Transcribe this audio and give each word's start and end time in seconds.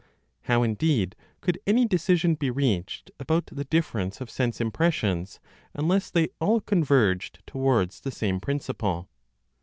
How, 0.45 0.63
indeed, 0.63 1.15
could 1.41 1.59
any 1.67 1.85
decision 1.85 2.33
be 2.33 2.49
reached 2.49 3.11
about 3.19 3.45
the 3.51 3.65
difference 3.65 4.19
of 4.19 4.31
sense 4.31 4.59
impressions 4.59 5.39
unless 5.75 6.09
they 6.09 6.29
all 6.39 6.59
converged 6.59 7.43
toward 7.45 7.91
the 7.91 8.09
same 8.09 8.39
principle? 8.39 9.09